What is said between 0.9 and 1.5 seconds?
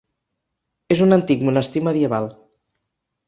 És un antic